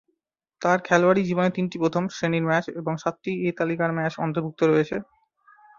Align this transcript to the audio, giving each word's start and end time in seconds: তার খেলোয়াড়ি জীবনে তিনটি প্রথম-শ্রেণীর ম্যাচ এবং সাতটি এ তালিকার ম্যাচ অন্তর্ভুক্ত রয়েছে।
তার 0.61 0.77
খেলোয়াড়ি 0.87 1.21
জীবনে 1.29 1.49
তিনটি 1.57 1.77
প্রথম-শ্রেণীর 1.83 2.47
ম্যাচ 2.49 2.65
এবং 2.79 2.93
সাতটি 3.03 3.31
এ 3.41 3.59
তালিকার 3.59 3.91
ম্যাচ 3.97 4.13
অন্তর্ভুক্ত 4.25 4.61
রয়েছে। 4.63 4.95